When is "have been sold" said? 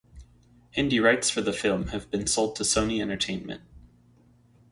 1.89-2.55